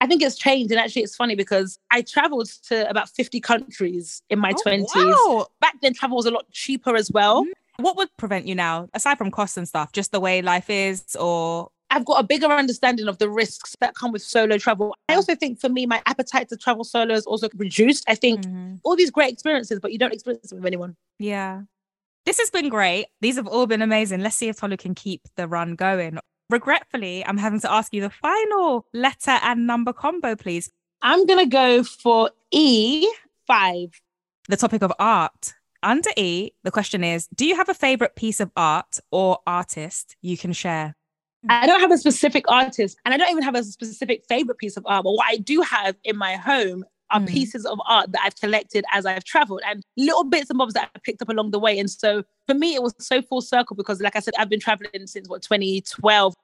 I 0.00 0.06
think 0.06 0.22
it's 0.22 0.38
changed. 0.38 0.70
And 0.70 0.78
actually, 0.78 1.02
it's 1.02 1.16
funny 1.16 1.34
because 1.34 1.76
I 1.90 2.02
traveled 2.02 2.48
to 2.68 2.88
about 2.88 3.08
50 3.08 3.40
countries 3.40 4.22
in 4.30 4.38
my 4.38 4.52
Oh, 4.56 4.62
20s. 4.64 4.86
wow. 4.94 5.46
Back 5.60 5.74
then, 5.82 5.92
travel 5.92 6.16
was 6.18 6.26
a 6.26 6.30
lot 6.30 6.48
cheaper 6.52 6.94
as 6.94 7.10
well. 7.10 7.42
Mm. 7.44 7.48
What 7.78 7.96
would 7.96 8.08
prevent 8.16 8.46
you 8.46 8.56
now, 8.56 8.88
aside 8.92 9.18
from 9.18 9.30
costs 9.30 9.56
and 9.56 9.66
stuff, 9.68 9.92
just 9.92 10.10
the 10.10 10.18
way 10.18 10.42
life 10.42 10.68
is, 10.68 11.14
or 11.18 11.70
I've 11.90 12.04
got 12.04 12.20
a 12.20 12.26
bigger 12.26 12.46
understanding 12.48 13.06
of 13.06 13.18
the 13.18 13.30
risks 13.30 13.76
that 13.80 13.94
come 13.94 14.10
with 14.10 14.20
solo 14.22 14.58
travel. 14.58 14.94
I 15.08 15.14
also 15.14 15.34
think 15.36 15.60
for 15.60 15.68
me, 15.68 15.86
my 15.86 16.02
appetite 16.06 16.48
to 16.48 16.56
travel 16.56 16.82
solo 16.82 17.14
is 17.14 17.24
also 17.24 17.48
reduced. 17.54 18.04
I 18.08 18.16
think 18.16 18.42
Mhm. 18.44 18.80
all 18.82 18.96
these 18.96 19.10
great 19.10 19.32
experiences, 19.32 19.78
but 19.80 19.92
you 19.92 19.98
don't 19.98 20.12
experience 20.12 20.50
them 20.50 20.58
with 20.58 20.66
anyone. 20.66 20.96
Yeah. 21.20 21.62
This 22.26 22.38
has 22.38 22.50
been 22.50 22.68
great. 22.68 23.06
These 23.20 23.36
have 23.36 23.46
all 23.46 23.66
been 23.66 23.80
amazing. 23.80 24.20
Let's 24.20 24.36
see 24.36 24.48
if 24.48 24.56
Tolu 24.58 24.76
can 24.76 24.94
keep 24.94 25.22
the 25.36 25.46
run 25.48 25.76
going. 25.76 26.18
Regretfully, 26.50 27.24
I'm 27.24 27.38
having 27.38 27.60
to 27.60 27.70
ask 27.72 27.94
you 27.94 28.00
the 28.00 28.10
final 28.10 28.86
letter 28.92 29.38
and 29.42 29.66
number 29.66 29.92
combo, 29.92 30.34
please. 30.34 30.68
I'm 31.00 31.24
going 31.26 31.38
to 31.38 31.46
go 31.50 31.84
for 31.84 32.30
E5. 32.52 33.92
The 34.48 34.56
topic 34.56 34.82
of 34.82 34.92
art. 34.98 35.54
Under 35.82 36.10
E, 36.16 36.50
the 36.64 36.70
question 36.70 37.04
is 37.04 37.28
Do 37.34 37.46
you 37.46 37.56
have 37.56 37.68
a 37.68 37.74
favorite 37.74 38.16
piece 38.16 38.40
of 38.40 38.50
art 38.56 38.98
or 39.10 39.38
artist 39.46 40.16
you 40.22 40.36
can 40.36 40.52
share? 40.52 40.96
I 41.48 41.66
don't 41.66 41.80
have 41.80 41.92
a 41.92 41.98
specific 41.98 42.44
artist 42.50 42.98
and 43.04 43.14
I 43.14 43.16
don't 43.16 43.30
even 43.30 43.44
have 43.44 43.54
a 43.54 43.62
specific 43.62 44.24
favorite 44.28 44.58
piece 44.58 44.76
of 44.76 44.84
art, 44.86 45.04
but 45.04 45.12
what 45.12 45.26
I 45.28 45.36
do 45.36 45.60
have 45.62 45.94
in 46.04 46.16
my 46.16 46.36
home 46.36 46.84
are 47.10 47.20
Mm. 47.20 47.28
pieces 47.28 47.64
of 47.64 47.78
art 47.88 48.12
that 48.12 48.20
I've 48.22 48.36
collected 48.36 48.84
as 48.92 49.06
I've 49.06 49.24
traveled 49.24 49.62
and 49.66 49.82
little 49.96 50.24
bits 50.24 50.50
and 50.50 50.58
bobs 50.58 50.74
that 50.74 50.90
I 50.94 50.98
picked 51.02 51.22
up 51.22 51.30
along 51.30 51.52
the 51.52 51.58
way. 51.58 51.78
And 51.78 51.88
so 51.88 52.22
for 52.46 52.54
me, 52.54 52.74
it 52.74 52.82
was 52.82 52.92
so 52.98 53.22
full 53.22 53.40
circle 53.40 53.76
because, 53.76 54.02
like 54.02 54.14
I 54.14 54.20
said, 54.20 54.34
I've 54.38 54.50
been 54.50 54.60
traveling 54.60 55.06
since 55.06 55.26
what 55.26 55.40
2012. 55.42 56.34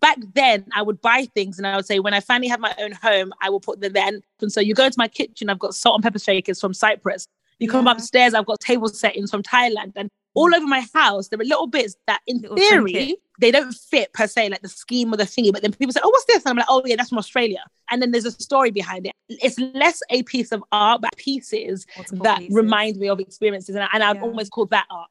Back 0.00 0.18
then, 0.34 0.66
I 0.72 0.82
would 0.82 1.00
buy 1.00 1.26
things 1.34 1.58
and 1.58 1.66
I 1.66 1.74
would 1.74 1.86
say, 1.86 1.98
when 1.98 2.14
I 2.14 2.20
finally 2.20 2.46
have 2.48 2.60
my 2.60 2.74
own 2.78 2.92
home, 2.92 3.32
I 3.40 3.50
will 3.50 3.58
put 3.58 3.80
them 3.80 3.92
there. 3.94 4.06
And, 4.06 4.52
so 4.52 4.60
you 4.60 4.74
go 4.74 4.84
into 4.84 4.98
my 4.98 5.08
kitchen, 5.08 5.48
I've 5.50 5.58
got 5.58 5.74
salt 5.74 5.96
and 5.96 6.04
pepper 6.04 6.18
shakers 6.20 6.60
from 6.60 6.74
Cyprus. 6.74 7.26
You 7.64 7.70
come 7.70 7.86
Yeah. 7.86 7.92
upstairs, 7.92 8.34
I've 8.34 8.46
got 8.46 8.60
table 8.60 8.88
settings 8.88 9.30
from 9.30 9.42
Thailand. 9.42 9.92
And 9.96 10.10
all 10.34 10.54
over 10.54 10.66
my 10.66 10.84
house, 10.92 11.28
there 11.28 11.40
are 11.40 11.44
little 11.44 11.66
bits 11.66 11.96
that, 12.06 12.20
in 12.26 12.38
Little 12.38 12.56
theory, 12.56 12.92
trinket. 12.92 13.18
they 13.40 13.50
don't 13.50 13.72
fit 13.72 14.12
per 14.12 14.26
se, 14.26 14.48
like 14.50 14.60
the 14.62 14.68
scheme 14.68 15.12
or 15.12 15.16
the 15.16 15.24
thingy. 15.24 15.50
But 15.52 15.62
then 15.62 15.72
people 15.72 15.92
say, 15.92 16.00
"Oh, 16.02 16.10
what's 16.10 16.24
this?" 16.26 16.42
And 16.44 16.50
I'm 16.50 16.56
like, 16.56 16.66
"Oh, 16.68 16.82
yeah, 16.84 16.96
that's 16.96 17.08
from 17.08 17.18
Australia." 17.18 17.62
And 17.90 18.02
then 18.02 18.10
there's 18.10 18.24
a 18.26 18.32
story 18.32 18.70
behind 18.70 19.06
it. 19.06 19.12
It's 19.28 19.58
less 19.58 20.02
a 20.10 20.22
piece 20.24 20.52
of 20.52 20.62
art, 20.72 21.00
but 21.00 21.16
pieces 21.16 21.86
Multiple 21.96 22.24
that 22.24 22.38
pieces. 22.40 22.54
remind 22.54 22.96
me 22.98 23.08
of 23.08 23.18
experiences, 23.20 23.74
and, 23.76 23.84
I, 23.84 23.88
and 23.94 24.02
I've 24.02 24.16
Yeah. 24.16 24.22
almost 24.22 24.50
called 24.50 24.70
that 24.70 24.86
art. 24.90 25.08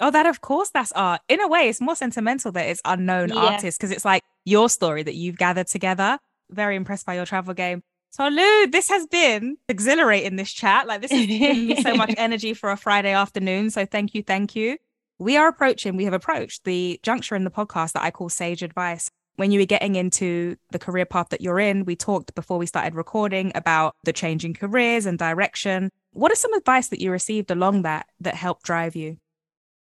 Oh, 0.00 0.10
that 0.10 0.26
of 0.26 0.40
course 0.40 0.70
that's 0.70 0.92
art. 0.92 1.20
In 1.28 1.40
a 1.40 1.46
way, 1.48 1.68
it's 1.68 1.80
more 1.80 1.94
sentimental 1.96 2.50
that 2.52 2.66
it's 2.66 2.82
unknown 2.84 3.28
Yeah. 3.30 3.36
artists 3.36 3.78
because 3.78 3.92
it's 3.92 4.04
like 4.04 4.22
your 4.44 4.68
story 4.68 5.02
that 5.04 5.14
you've 5.14 5.38
gathered 5.38 5.68
together. 5.68 6.18
Very 6.50 6.74
impressed 6.76 7.06
by 7.06 7.14
your 7.14 7.24
travel 7.26 7.54
game. 7.54 7.82
Tolu, 8.16 8.70
this 8.70 8.88
has 8.90 9.06
been 9.06 9.56
exhilarating 9.68 10.36
this 10.36 10.52
chat. 10.52 10.86
Like 10.86 11.00
this 11.00 11.10
has 11.10 11.26
given 11.26 11.66
me 11.66 11.82
so 11.82 11.94
much 11.94 12.14
energy 12.18 12.54
for 12.54 12.70
a 12.70 12.76
Friday 12.76 13.12
afternoon. 13.12 13.70
So 13.70 13.84
thank 13.86 14.14
you, 14.14 14.22
thank 14.22 14.54
you. 14.54 14.78
We 15.18 15.36
are 15.36 15.48
approaching, 15.48 15.96
we 15.96 16.04
have 16.04 16.12
approached 16.12 16.64
the 16.64 17.00
juncture 17.02 17.34
in 17.34 17.44
the 17.44 17.50
podcast 17.50 17.92
that 17.92 18.02
I 18.02 18.10
call 18.10 18.28
sage 18.28 18.62
advice. 18.62 19.10
When 19.36 19.50
you 19.50 19.58
were 19.58 19.66
getting 19.66 19.96
into 19.96 20.56
the 20.70 20.78
career 20.78 21.06
path 21.06 21.30
that 21.30 21.40
you're 21.40 21.58
in, 21.58 21.84
we 21.84 21.96
talked 21.96 22.34
before 22.36 22.56
we 22.56 22.66
started 22.66 22.94
recording 22.94 23.50
about 23.56 23.96
the 24.04 24.12
changing 24.12 24.54
careers 24.54 25.06
and 25.06 25.18
direction. 25.18 25.90
What 26.12 26.30
is 26.30 26.38
some 26.38 26.54
advice 26.54 26.88
that 26.88 27.00
you 27.00 27.10
received 27.10 27.50
along 27.50 27.82
that 27.82 28.06
that 28.20 28.34
helped 28.36 28.62
drive 28.62 28.94
you? 28.94 29.16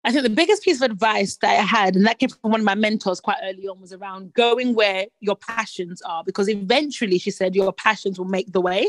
I 0.09 0.11
think 0.11 0.23
the 0.23 0.31
biggest 0.31 0.63
piece 0.63 0.81
of 0.81 0.91
advice 0.91 1.37
that 1.43 1.51
I 1.51 1.63
had, 1.63 1.95
and 1.95 2.07
that 2.07 2.19
came 2.19 2.31
from 2.31 2.51
one 2.51 2.61
of 2.61 2.65
my 2.65 2.75
mentors 2.75 3.21
quite 3.21 3.37
early 3.43 3.69
on, 3.69 3.79
was 3.79 3.93
around 3.93 4.33
going 4.33 4.75
where 4.75 5.05
your 5.21 5.37
passions 5.37 6.01
are. 6.01 6.25
Because 6.25 6.49
eventually, 6.49 7.19
she 7.19 7.31
said, 7.31 7.55
your 7.55 7.75
passions 7.75 8.19
will 8.19 8.25
make 8.27 8.51
the 8.53 8.61
way. 8.63 8.89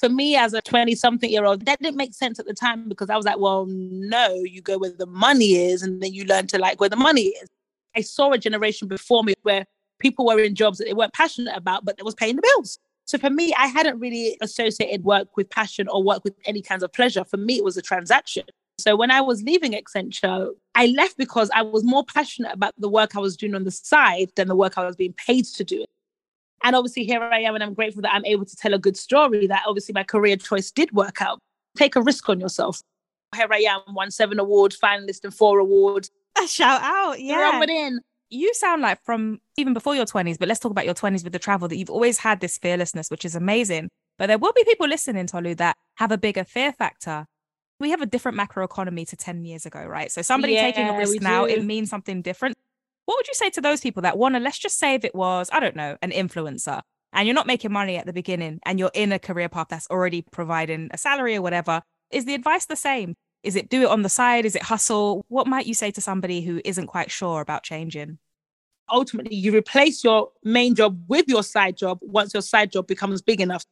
for 0.00 0.08
me 0.08 0.34
as 0.34 0.54
a 0.54 0.62
20 0.62 0.94
something 0.94 1.30
year 1.30 1.44
old, 1.44 1.64
that 1.66 1.78
didn't 1.80 1.96
make 1.96 2.14
sense 2.14 2.38
at 2.38 2.46
the 2.46 2.54
time 2.54 2.88
because 2.88 3.10
I 3.10 3.16
was 3.16 3.26
like, 3.26 3.38
well, 3.38 3.66
no, 3.66 4.34
you 4.34 4.62
go 4.62 4.78
where 4.78 4.90
the 4.90 5.06
money 5.06 5.56
is 5.56 5.82
and 5.82 6.02
then 6.02 6.12
you 6.12 6.24
learn 6.24 6.46
to 6.48 6.58
like 6.58 6.80
where 6.80 6.88
the 6.88 6.96
money 6.96 7.28
is. 7.28 7.48
I 7.94 8.00
saw 8.00 8.32
a 8.32 8.38
generation 8.38 8.88
before 8.88 9.22
me 9.22 9.34
where 9.42 9.66
people 9.98 10.26
were 10.26 10.40
in 10.40 10.54
jobs 10.54 10.78
that 10.78 10.86
they 10.86 10.94
weren't 10.94 11.12
passionate 11.12 11.54
about, 11.56 11.84
but 11.84 11.98
they 11.98 12.02
was 12.02 12.14
paying 12.14 12.36
the 12.36 12.42
bills. 12.42 12.78
So 13.04 13.18
for 13.18 13.28
me, 13.28 13.52
I 13.58 13.66
hadn't 13.66 13.98
really 13.98 14.38
associated 14.40 15.04
work 15.04 15.36
with 15.36 15.50
passion 15.50 15.88
or 15.88 16.02
work 16.02 16.24
with 16.24 16.34
any 16.46 16.62
kinds 16.62 16.82
of 16.82 16.92
pleasure. 16.92 17.24
For 17.24 17.36
me, 17.36 17.56
it 17.56 17.64
was 17.64 17.76
a 17.76 17.82
transaction. 17.82 18.44
So 18.82 18.96
when 18.96 19.10
I 19.10 19.20
was 19.20 19.42
leaving 19.42 19.72
Accenture, 19.72 20.50
I 20.74 20.86
left 20.86 21.16
because 21.16 21.50
I 21.54 21.62
was 21.62 21.84
more 21.84 22.04
passionate 22.04 22.52
about 22.52 22.74
the 22.78 22.88
work 22.88 23.16
I 23.16 23.20
was 23.20 23.36
doing 23.36 23.54
on 23.54 23.64
the 23.64 23.70
side 23.70 24.30
than 24.36 24.48
the 24.48 24.56
work 24.56 24.78
I 24.78 24.84
was 24.84 24.96
being 24.96 25.14
paid 25.14 25.44
to 25.44 25.64
do. 25.64 25.84
And 26.62 26.76
obviously, 26.76 27.04
here 27.04 27.22
I 27.22 27.40
am, 27.40 27.54
and 27.54 27.64
I'm 27.64 27.74
grateful 27.74 28.02
that 28.02 28.12
I'm 28.12 28.24
able 28.24 28.44
to 28.44 28.56
tell 28.56 28.74
a 28.74 28.78
good 28.78 28.96
story 28.96 29.46
that 29.46 29.62
obviously 29.66 29.92
my 29.94 30.04
career 30.04 30.36
choice 30.36 30.70
did 30.70 30.92
work 30.92 31.22
out. 31.22 31.38
Take 31.76 31.96
a 31.96 32.02
risk 32.02 32.28
on 32.28 32.40
yourself. 32.40 32.80
Here 33.34 33.48
I 33.50 33.64
am, 33.68 33.94
won 33.94 34.10
seven 34.10 34.38
awards, 34.38 34.78
finalist 34.78 35.24
in 35.24 35.30
four 35.30 35.58
awards. 35.58 36.10
A 36.42 36.46
shout 36.46 36.80
out, 36.82 37.20
yeah. 37.20 37.60
It 37.62 37.70
in. 37.70 38.00
You 38.28 38.52
sound 38.54 38.82
like 38.82 39.02
from 39.04 39.40
even 39.56 39.72
before 39.72 39.94
your 39.94 40.04
20s, 40.04 40.38
but 40.38 40.48
let's 40.48 40.60
talk 40.60 40.70
about 40.70 40.84
your 40.84 40.94
20s 40.94 41.24
with 41.24 41.32
the 41.32 41.38
travel 41.38 41.66
that 41.68 41.76
you've 41.76 41.90
always 41.90 42.18
had 42.18 42.40
this 42.40 42.58
fearlessness, 42.58 43.10
which 43.10 43.24
is 43.24 43.34
amazing. 43.34 43.88
But 44.18 44.26
there 44.26 44.38
will 44.38 44.52
be 44.52 44.64
people 44.64 44.86
listening, 44.86 45.26
Tolu, 45.26 45.54
that 45.56 45.76
have 45.96 46.12
a 46.12 46.18
bigger 46.18 46.44
fear 46.44 46.72
factor. 46.72 47.26
We 47.80 47.90
have 47.90 48.02
a 48.02 48.06
different 48.06 48.38
macroeconomy 48.38 49.08
to 49.08 49.16
10 49.16 49.44
years 49.44 49.66
ago, 49.66 49.82
right? 49.84 50.12
So 50.12 50.22
somebody 50.22 50.52
Yeah, 50.52 50.70
taking 50.70 50.88
a 50.88 50.96
risk 50.96 51.20
now, 51.22 51.46
do. 51.46 51.52
it 51.52 51.64
means 51.64 51.90
something 51.90 52.22
different. 52.22 52.56
What 53.06 53.16
would 53.16 53.26
you 53.26 53.34
say 53.34 53.50
to 53.50 53.60
those 53.60 53.80
people 53.80 54.02
that 54.02 54.18
want 54.18 54.34
to, 54.34 54.40
let's 54.40 54.58
just 54.58 54.78
say 54.78 54.94
if 54.94 55.04
it 55.04 55.14
was, 55.14 55.48
I 55.52 55.58
don't 55.58 55.74
know, 55.74 55.96
an 56.02 56.10
influencer 56.10 56.82
and 57.12 57.26
you're 57.26 57.34
not 57.34 57.46
making 57.46 57.72
money 57.72 57.96
at 57.96 58.06
the 58.06 58.12
beginning 58.12 58.60
and 58.64 58.78
you're 58.78 58.90
in 58.94 59.10
a 59.10 59.18
career 59.18 59.48
path 59.48 59.68
that's 59.70 59.88
already 59.90 60.22
providing 60.30 60.90
a 60.92 60.98
salary 60.98 61.34
or 61.34 61.42
whatever, 61.42 61.82
is 62.10 62.26
the 62.26 62.34
advice 62.34 62.66
the 62.66 62.76
same? 62.76 63.14
Is 63.42 63.56
it 63.56 63.70
do 63.70 63.82
it 63.82 63.88
on 63.88 64.02
the 64.02 64.08
side? 64.10 64.44
Is 64.44 64.54
it 64.54 64.62
hustle? 64.62 65.24
What 65.28 65.46
might 65.46 65.66
you 65.66 65.74
say 65.74 65.90
to 65.92 66.00
somebody 66.00 66.42
who 66.42 66.60
isn't 66.64 66.86
quite 66.86 67.10
sure 67.10 67.40
about 67.40 67.62
changing? 67.64 68.18
ultimately 68.92 69.36
you 69.36 69.56
replace 69.56 70.02
your 70.02 70.30
main 70.42 70.74
job 70.74 71.00
with 71.08 71.28
your 71.28 71.42
side 71.42 71.76
job 71.76 71.98
once 72.02 72.34
your 72.34 72.42
side 72.42 72.72
job 72.72 72.86
becomes 72.86 73.22
big 73.22 73.40
enough. 73.40 73.64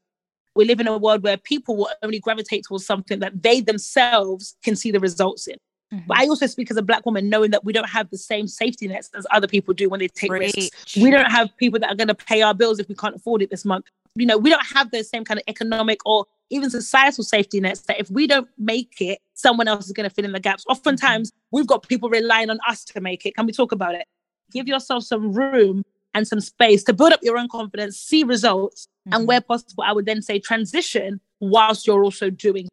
We 0.59 0.65
live 0.65 0.81
in 0.81 0.89
a 0.89 0.99
world 0.99 1.23
where 1.23 1.37
people 1.37 1.77
will 1.77 1.89
only 2.03 2.19
gravitate 2.19 2.65
towards 2.65 2.85
something 2.85 3.21
that 3.21 3.45
they 3.45 3.61
themselves 3.61 4.57
can 4.65 4.75
see 4.75 4.91
the 4.91 4.99
results 4.99 5.47
in. 5.47 5.57
But 5.91 5.99
mm-hmm. 5.99 6.13
I 6.13 6.27
also 6.27 6.49
speak 6.49 6.69
as 6.69 6.77
a 6.77 6.83
black 6.83 7.07
woman, 7.07 7.29
knowing 7.29 7.53
that 7.53 7.65
we 7.65 7.73
don't 7.73 7.89
have 7.89 8.11
the 8.11 8.19
same 8.19 8.49
safety 8.49 8.89
nets 8.89 9.09
as 9.17 9.25
other 9.31 9.47
people 9.47 9.73
do 9.73 9.89
when 9.89 10.01
they 10.01 10.09
take 10.09 10.33
risks. 10.33 10.97
We 10.97 11.13
don't 11.13 11.31
have 11.31 11.57
people 11.59 11.79
that 11.79 11.89
are 11.89 11.95
going 11.95 12.09
to 12.09 12.15
pay 12.15 12.43
our 12.43 12.55
bills 12.55 12.81
if 12.81 12.89
we 12.89 12.97
can't 12.97 13.15
afford 13.15 13.41
it 13.41 13.51
this 13.51 13.65
month. 13.65 13.87
You 14.17 14.27
know, 14.27 14.37
we 14.37 14.51
don't 14.51 14.67
have 14.75 14.91
those 14.91 15.09
same 15.09 15.25
kind 15.25 15.39
of 15.39 15.45
economic 15.47 16.01
or 16.05 16.27
even 16.51 16.71
societal 16.71 17.23
safety 17.23 17.61
nets 17.61 17.83
that 17.83 18.01
if 18.01 18.11
we 18.11 18.27
don't 18.27 18.49
make 18.59 18.97
it, 19.01 19.21
someone 19.35 19.69
else 19.69 19.87
is 19.87 19.93
going 19.93 20.09
to 20.09 20.15
fill 20.15 20.25
in 20.25 20.33
the 20.33 20.41
gaps. 20.41 20.65
Oftentimes, 20.69 21.31
mm-hmm. 21.31 21.57
we've 21.57 21.69
got 21.69 21.89
people 21.89 22.11
relying 22.11 22.51
on 22.51 22.59
us 22.69 22.85
to 22.87 23.01
make 23.01 23.25
it. 23.25 23.37
Can 23.37 23.47
we 23.47 23.53
talk 23.53 23.71
about 23.71 23.95
it? 23.95 24.09
Give 24.51 24.67
yourself 24.67 25.05
some 25.05 25.33
room 25.33 25.85
and 26.15 26.27
some 26.27 26.41
space 26.41 26.83
to 26.85 26.93
build 26.93 27.13
up 27.13 27.21
your 27.23 27.39
own 27.39 27.49
confidence, 27.49 27.99
see 27.99 28.25
results, 28.25 28.89
and 29.07 29.25
Mhm. 29.25 29.27
where 29.27 29.41
possible, 29.41 29.85
I 29.87 29.93
would 29.93 30.07
then 30.07 30.23
say 30.23 30.39
transition 30.39 31.21
whilst 31.41 31.87
you're 31.87 32.03
also 32.05 32.31
doing 32.31 32.69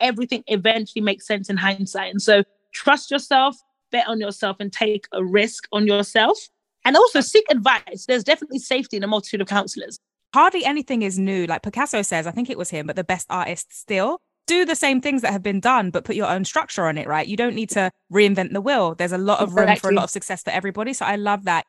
everything 0.00 0.44
eventually 0.48 1.00
makes 1.02 1.26
sense 1.26 1.48
in 1.48 1.56
hindsight. 1.56 2.10
And 2.10 2.20
so 2.20 2.42
trust 2.72 3.10
yourself, 3.10 3.56
bet 3.90 4.06
on 4.08 4.20
yourself, 4.20 4.56
and 4.60 4.72
take 4.72 5.06
a 5.12 5.24
risk 5.24 5.66
on 5.72 5.86
yourself. 5.86 6.38
And 6.84 6.96
also 6.96 7.20
seek 7.20 7.44
advice. 7.50 8.04
There's 8.06 8.22
definitely 8.24 8.58
safety 8.60 8.96
in 8.96 9.02
a 9.04 9.06
multitude 9.06 9.40
of 9.40 9.48
counselors. 9.48 9.98
hardly 10.34 10.66
anything 10.66 11.00
is 11.00 11.18
new. 11.18 11.46
Like 11.46 11.62
Picasso 11.62 12.02
says, 12.02 12.26
I 12.26 12.30
think 12.30 12.50
it 12.50 12.58
was 12.58 12.68
him, 12.68 12.86
but 12.86 12.94
the 12.94 13.04
best 13.04 13.26
artists 13.30 13.78
still 13.78 14.18
do 14.46 14.66
the 14.66 14.76
same 14.76 15.00
things 15.00 15.22
that 15.22 15.32
have 15.32 15.42
been 15.42 15.60
done, 15.60 15.90
but 15.90 16.04
put 16.04 16.14
your 16.14 16.28
own 16.28 16.44
structure 16.44 16.86
on 16.86 16.98
it, 16.98 17.08
right? 17.08 17.26
You 17.26 17.38
don't 17.38 17.54
need 17.54 17.70
to 17.70 17.90
reinvent 18.12 18.52
the 18.52 18.60
wheel. 18.60 18.94
There's 18.94 19.12
a 19.12 19.18
lot 19.18 19.40
of 19.40 19.54
room 19.56 19.74
for 19.76 19.88
a 19.88 19.94
lot 19.94 20.04
of 20.04 20.10
success 20.10 20.42
for 20.42 20.50
everybody. 20.50 20.92
So 20.92 21.06
I 21.06 21.16
love 21.16 21.44
that. 21.44 21.64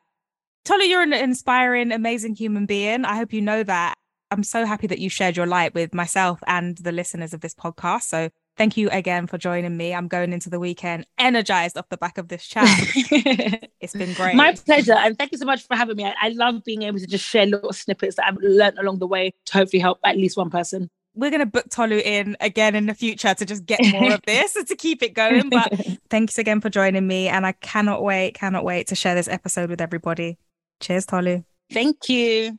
Tolu, 0.67 0.83
you're 0.83 1.01
an 1.01 1.13
inspiring, 1.13 1.93
amazing 1.93 2.35
human 2.35 2.65
being. 2.65 3.05
I 3.05 3.15
hope 3.15 3.31
you 3.31 3.41
know 3.41 3.63
that. 3.63 3.93
I'm 4.31 4.43
so 4.43 4.65
happy 4.65 4.85
that 4.87 4.99
you 4.99 5.09
shared 5.09 5.37
your 5.37 5.45
light 5.45 5.73
with 5.73 5.93
myself 5.93 6.43
and 6.45 6.77
the 6.79 6.91
listeners 6.91 7.33
of 7.33 7.39
this 7.39 7.55
podcast. 7.55 8.01
So 8.01 8.29
thank 8.57 8.75
you 8.75 8.89
again 8.89 9.27
for 9.27 9.37
joining 9.37 9.77
me. 9.77 9.93
I'm 9.93 10.09
going 10.09 10.33
into 10.33 10.49
the 10.49 10.59
weekend 10.59 11.05
energized 11.17 11.77
off 11.77 11.87
the 11.87 11.95
back 11.95 12.17
of 12.17 12.27
this 12.27 12.45
chat. 12.45 12.65
it's 13.79 13.93
been 13.93 14.13
great. 14.15 14.35
My 14.35 14.55
pleasure. 14.55 14.91
And 14.91 15.17
thank 15.17 15.31
you 15.31 15.37
so 15.37 15.45
much 15.45 15.65
for 15.65 15.77
having 15.77 15.95
me. 15.95 16.03
I, 16.03 16.13
I 16.21 16.29
love 16.31 16.65
being 16.65 16.81
able 16.81 16.99
to 16.99 17.07
just 17.07 17.23
share 17.23 17.45
little 17.45 17.71
snippets 17.71 18.17
that 18.17 18.25
I've 18.27 18.37
learned 18.41 18.77
along 18.77 18.99
the 18.99 19.07
way 19.07 19.33
to 19.45 19.53
hopefully 19.53 19.79
help 19.79 19.99
at 20.03 20.17
least 20.17 20.35
one 20.35 20.49
person. 20.49 20.89
we're 21.15 21.31
going 21.31 21.39
to 21.39 21.45
book 21.45 21.69
Tolu 21.69 22.01
in 22.03 22.35
again 22.41 22.75
in 22.75 22.87
the 22.87 22.93
future 22.93 23.33
to 23.33 23.45
just 23.45 23.65
get 23.65 23.79
more 23.93 24.15
of 24.15 24.21
this 24.27 24.51
to 24.51 24.75
keep 24.75 25.01
it 25.01 25.13
going. 25.13 25.47
But 25.47 25.79
thanks 26.09 26.37
again 26.37 26.59
for 26.59 26.69
joining 26.69 27.07
me. 27.07 27.29
And 27.29 27.45
I 27.45 27.53
cannot 27.53 28.03
wait, 28.03 28.33
cannot 28.33 28.65
wait 28.65 28.87
to 28.87 28.95
share 28.95 29.15
this 29.15 29.29
episode 29.29 29.69
with 29.69 29.79
everybody. 29.79 30.37
Cheers, 30.79 31.05
Tolu. 31.05 31.43
Thank 31.71 32.09
you. 32.09 32.57